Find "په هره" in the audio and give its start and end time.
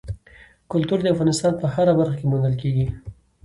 1.61-1.93